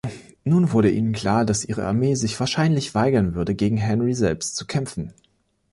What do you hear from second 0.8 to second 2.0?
ihnen klar, dass ihre